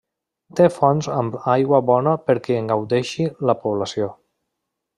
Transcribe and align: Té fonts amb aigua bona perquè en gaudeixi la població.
Té 0.59 0.65
fonts 0.77 1.09
amb 1.17 1.37
aigua 1.55 1.81
bona 1.91 2.15
perquè 2.31 2.57
en 2.63 2.73
gaudeixi 2.73 3.29
la 3.51 3.57
població. 3.67 4.09